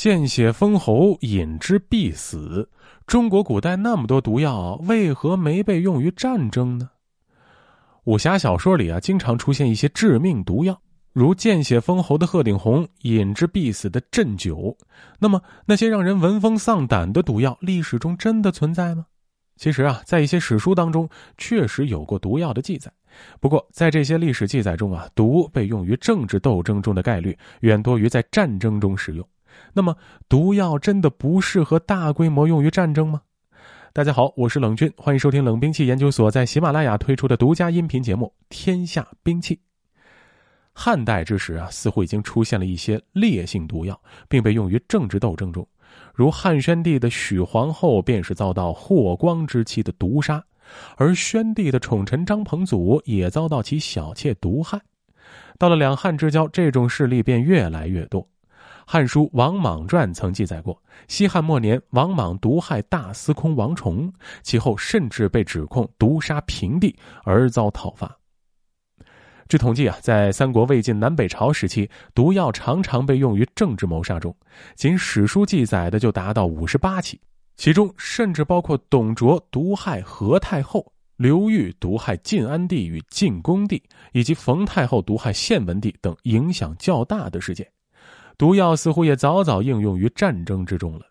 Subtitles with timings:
[0.00, 2.66] 见血封喉，饮之必死。
[3.06, 6.88] 中国古代那么多毒药，为何没被用于战争呢？
[8.04, 10.80] 武侠小说里啊，经常出现一些致命毒药，
[11.12, 14.74] 如见血封喉的鹤顶红，饮之必死的鸩酒。
[15.18, 19.04] 那么，那些让人闻风丧胆的毒药，历史中真的存在吗？
[19.56, 21.06] 其实啊，在一些史书当中，
[21.36, 22.90] 确实有过毒药的记载。
[23.38, 29.28] 不过，在这些历史记载中啊，毒被用于政治斗争中的概率远多于在战争中使用。
[29.72, 29.96] 那么，
[30.28, 33.22] 毒药真的不适合大规模用于战争吗？
[33.92, 39.56] 大家好，我是冷军，欢迎收听冷兵器研究所在喜马拉雅推出的独家音频节目《天下兵器》。
[40.72, 45.66] 汉代之时啊，似乎已经出现了一些烈性毒药，并被用于政治斗争中，
[46.14, 50.42] 如汉宣帝的许皇后便是遭到霍光之妻的毒杀，
[50.96, 54.80] 而宣帝的宠臣张彭祖也遭到其小妾毒害。
[55.58, 58.22] 到了两汉之交，这种事例便越来越多。
[58.92, 60.76] 《汉书·王莽传》曾记载过，
[61.06, 68.18] 西汉末年，王莽毒害大司空王崇，其后甚至被指控毒杀平帝而遭讨伐。
[69.48, 74.36] 据统计啊，在三国、魏晋南北朝时期，毒药常常被用于政治谋杀中，
[74.74, 77.20] 仅史书记载的就达到五十八起，
[77.56, 83.80] 其中甚至包括董卓毒害何太后、刘裕毒害晋安帝与晋恭帝，
[84.14, 87.64] 以及冯太后毒害献文帝等影响较大的事件。
[88.40, 91.04] 毒药似乎也早早应用于战争之中了。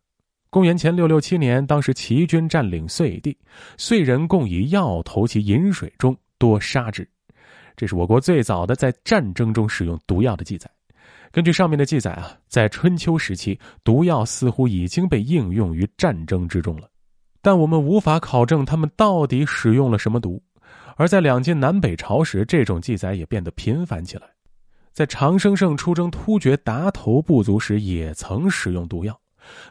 [0.50, 3.38] 公元前六六七年，当时齐军占领遂地，
[3.78, 7.08] 遂人共以药投其饮水中，多杀之。
[7.78, 10.68] 这是我国最早的在战争中使用毒药的记载。
[11.32, 16.90] 根据上面的记载啊，在春秋时期，毒药似乎已经被应用于战争之中了，
[17.44, 20.42] 但我们无法考证他们到底使用了什么毒。
[20.96, 24.24] 而在两晋南北朝时，这种记载也变得频繁起来。
[24.94, 29.18] 在长生圣出征突厥达头部族时，也曾使用毒药，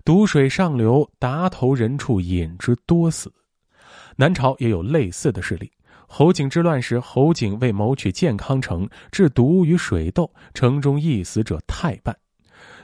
[0.05, 3.33] 毒水上流，达头人畜饮之多死。
[4.17, 5.71] 南朝也有类似的事例。
[6.07, 12.17] 侯景之乱时，侯景为谋取建康城，制毒于水斗，城中一死者太半。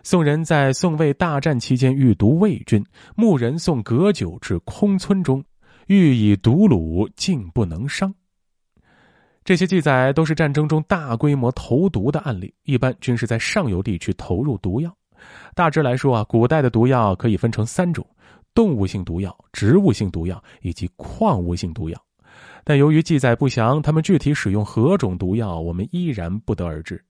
[0.03, 2.85] 宋人在宋魏大战期间欲毒魏军，
[3.17, 5.43] 牧人送葛酒至空村中，
[5.87, 8.15] 欲以毒虏，竟不能伤。
[9.45, 14.91] 这些记载都是战争中大规模投毒的案例，一般均是在上游地区投入毒药。
[15.55, 18.07] 大致来说啊，古代的毒药可以分成三种：
[18.55, 22.01] 动物性毒药、植物性毒药以及矿物性毒药。
[22.65, 27.03] 但由于记载不详，他们具体使用何种毒药，我们依然不得而知。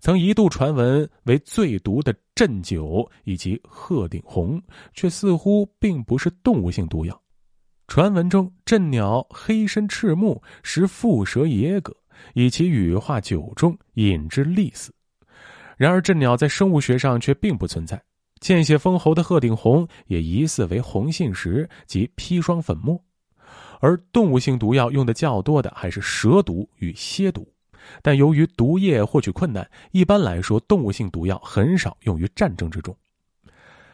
[0.00, 4.60] 曾一度传闻为最毒的鸩酒以及鹤顶红，
[4.94, 7.20] 却似乎并不是动物性毒药。
[7.94, 11.94] 传闻中，鸩鸟黑身赤目，食蝮蛇野蛤，
[12.32, 14.90] 以其羽化酒中，饮之利死。
[15.76, 18.02] 然而，鸩鸟在生物学上却并不存在。
[18.40, 22.98] 见血封喉的鹤顶红也疑似为红杏石及砒霜粉末。
[23.78, 27.46] 而动物性毒药用的较多的还是蛇毒与蝎毒，
[28.00, 32.96] 但由于毒液获取困难，一般来说，动物性毒药很少用于战争之中。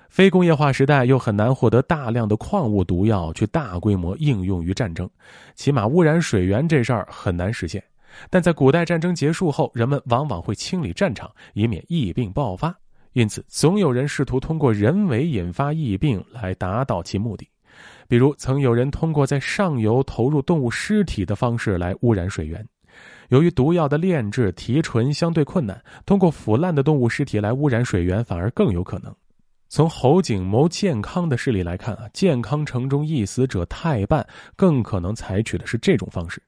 [0.08, 5.08] 非工业化时代又很难获得大量的矿物毒药去大规模应用于战争，
[5.54, 7.82] 起码污染水源这事儿很难实现。
[8.30, 12.74] 但在古代战争结束后，人们往往会清理战场，以免疫病爆发，
[13.12, 17.48] 因此总有人试图通过人为引发疫病来达到其目的。
[18.08, 22.66] 比如，曾有人通过在上游投入动物尸体的方式来污染水源。
[23.28, 29.14] 由于毒药的炼制提纯相对困难，通过腐烂的动物尸体来污染水源反而更有可能。
[29.68, 36.42] 从侯景谋健康的事例来看啊，健康城中易死者太半，更可能采取的是这种方式。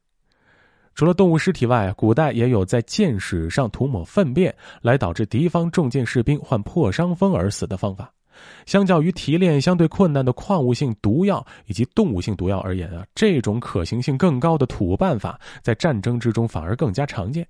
[0.94, 8.10] 除了动物尸体外，古代也有在箭矢上涂抹粪便来导致敌方重剑士兵患破伤风而死的方法。
[8.64, 17.46] 相较于提炼相对困难的矿物性毒药以及动物性毒药而言啊，这种可行性更高的土办法在战争之中反而更加常见。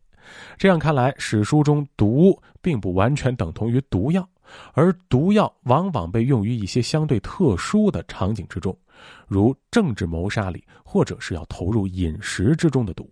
[0.59, 4.29] 这样看来，史书中毒并不完全等同于毒药。
[4.73, 8.77] 而毒药往往被用于一些相对特殊的场景之中，
[9.27, 13.11] 如政治谋杀里，或者是要投入饮食之中的毒。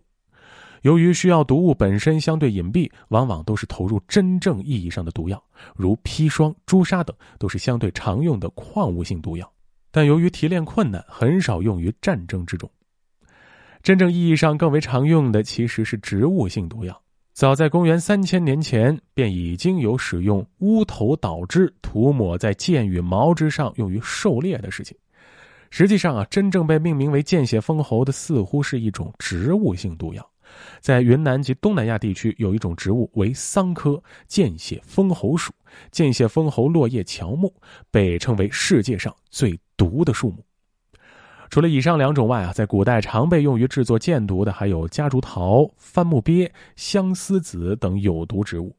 [0.83, 5.43] 由于需要毒物本身相对隐蔽，往往都是投入真正意义上的毒药，
[5.75, 9.53] 如砒霜、朱砂等，都是相对常用的矿物性毒药。
[9.91, 12.71] 但由于提炼困难，很少用于战争之中。
[13.83, 17.03] 真正意义上更为常用的，其实是植物性毒药。
[17.39, 24.97] 早在公元三千年前，便已经有使用乌头捣汁涂抹在剑与矛之上，用于狩猎的事情。
[25.71, 30.31] 实际上啊，真正被命名为“见血封喉”的，似乎是一种植物性毒药，
[30.81, 35.53] 在云南及东南亚地区，有一种植物为桑科见血封喉属，
[35.93, 37.55] 见血封喉落叶乔木，
[37.89, 40.45] 被称为世界上最毒的树木。
[41.51, 48.75] 除了以上两种外啊，在古代常被用于制作箭毒的还有夹竹桃、番木鳖、相思子等有毒植物。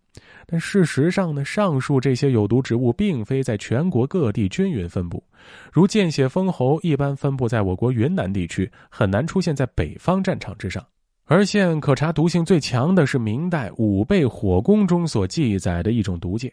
[0.45, 5.23] 但事实上呢，上述这些有毒植物并非在全国各地均匀分布，
[5.71, 10.83] 如见血封喉一般分布在我国云南地区，很难出现在北方战场之上。
[11.25, 16.51] 而现可查毒性最强的是明代武备火攻中所记载的一种毒箭，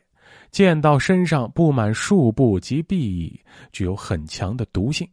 [0.50, 3.40] 箭到身上布满数部及壁，
[3.72, 5.08] 具有很强的毒性。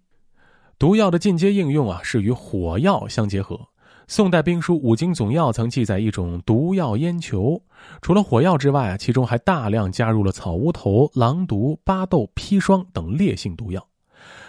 [0.80, 3.60] 毒药的进阶应用啊，是与火药相结合。
[4.06, 7.62] 宋代兵书《五经总要》曾记载一种毒药烟球，
[8.02, 13.88] 除了火药之外啊，其中还大量加入了草乌头、狼毒、巴豆、砒霜等烈性毒药。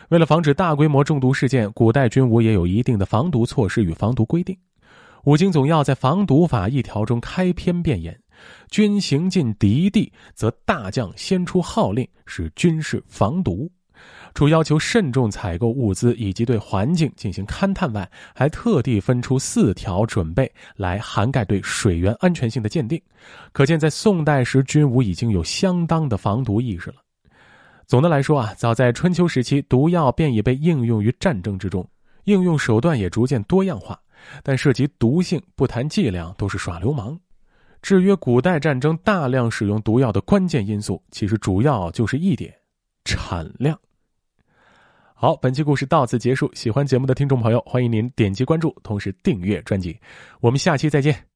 [0.08, 4.54] 为了防止大规模中毒事件，古代军伍也有一定的防毒措施与防毒规定。
[5.22, 8.18] 《五经总要》在防毒法一条中开篇便言
[8.70, 13.70] ：“军行进敌地，则大将先出号令，使军士防毒。”
[14.34, 23.00] 除要求慎重采购物资以及对环境进行勘探外，还特地分出四条准备来涵盖对水源安全性的鉴定。
[23.52, 26.96] 可见，在宋代时，军武已经有相当的防毒意识了。
[27.86, 31.88] 总的来说啊，早在春秋时期，毒药便已被应用于战争之中，
[32.24, 33.98] 应用手段也逐渐多样化。
[34.42, 37.16] 但涉及毒性，不谈剂量都是耍流氓。
[37.82, 42.52] 制约古代战争大量使用毒药的关键因素，其实主要就是一点：
[43.04, 43.78] 产量。
[45.24, 46.50] 好，本期故事到此结束。
[46.52, 49.98] 喜欢节目的听众朋友，欢迎您点击关注，同时订阅专辑。
[50.42, 51.33] 我们下期再见。